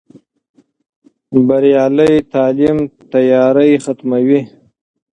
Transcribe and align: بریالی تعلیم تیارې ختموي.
بریالی 1.47 2.13
تعلیم 2.33 2.77
تیارې 3.11 3.69
ختموي. 3.83 4.41